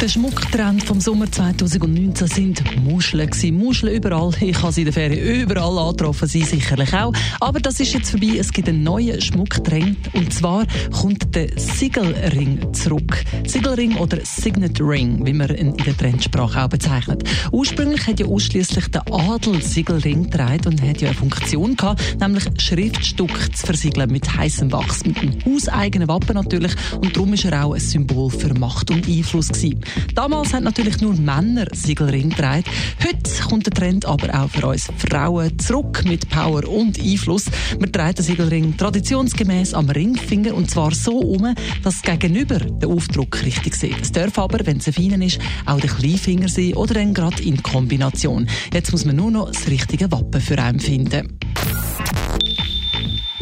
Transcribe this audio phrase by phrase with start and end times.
[0.00, 3.56] Der Schmucktrend vom Sommer 2019 sind Muscheln gewesen.
[3.56, 4.32] Muscheln überall.
[4.40, 7.12] Ich habe sie in der Ferien überall angetroffen, sie sicherlich auch.
[7.40, 8.36] Aber das ist jetzt vorbei.
[8.36, 10.12] Es gibt einen neuen Schmucktrend.
[10.12, 13.22] Und zwar kommt der Siegelring zurück.
[13.46, 17.22] Siegelring oder Signet Ring, wie man in der Trendsprache auch bezeichnet.
[17.52, 22.44] Ursprünglich hat ja ausschließlich der Adel Siegelring getragen und hat ja eine Funktion gehabt, nämlich
[22.58, 26.72] Schriftstück zu versiegeln mit heißem Wachs, mit einem hauseigenen Wappen natürlich.
[27.00, 29.81] Und darum ist er auch ein Symbol für Macht und Einfluss gewesen.
[30.14, 32.64] Damals haben natürlich nur Männer Siegelring getragen.
[33.04, 37.46] Heute kommt der Trend aber auch für uns Frauen zurück mit Power und Einfluss.
[37.78, 43.42] Wir tragen den Siegelring traditionsgemäß am Ringfinger und zwar so um, dass gegenüber der Aufdruck
[43.44, 44.00] richtig sieht.
[44.00, 47.42] Es darf aber, wenn es ein feiner ist, auch der Kleinfinger sein oder dann gerade
[47.42, 48.48] in Kombination.
[48.72, 51.38] Jetzt muss man nur noch das richtige Wappen für einen finden.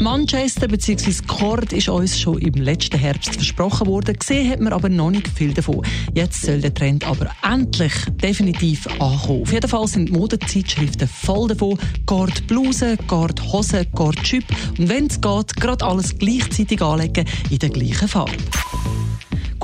[0.00, 1.12] Manchester bzw.
[1.26, 4.16] Cord ist uns schon im letzten Herbst versprochen worden.
[4.18, 5.84] Gesehen hat man aber noch nicht viel davon.
[6.14, 7.92] Jetzt soll der Trend aber endlich
[8.22, 9.42] definitiv ankommen.
[9.42, 11.78] Auf jeden Fall sind Modezeitschriften voll davon.
[12.06, 14.44] Cord Bluse, Cord Hose, Cord Chip
[14.78, 18.32] und wenn es geht, gerade alles gleichzeitig anlegen in der gleichen Farbe.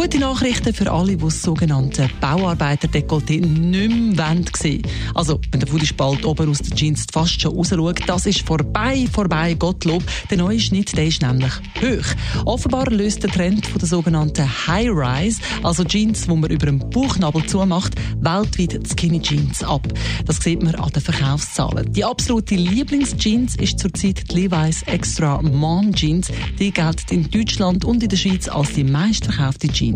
[0.06, 4.82] Gute Nachrichten für alle, die das sogenannte Bauarbeiter-Dekolleté nicht mehr sehen
[5.14, 9.54] Also, wenn der Fudispalt oben aus den Jeans fast schon rausschaut, das ist vorbei, vorbei,
[9.54, 10.04] Gottlob.
[10.30, 12.44] Der neue Schnitt, der ist nämlich hoch.
[12.44, 17.44] Offenbar löst der Trend von der sogenannten High-Rise, also Jeans, wo man über den Bauchnabel
[17.46, 19.88] zumacht, weltweit Skinny Jeans ab.
[20.24, 21.92] Das sieht man an den Verkaufszahlen.
[21.92, 26.28] Die absolute Lieblingsjeans ist zurzeit die Levi's Extra Mom Jeans.
[26.60, 29.95] Die gilt in Deutschland und in der Schweiz als die meistverkaufte Jeans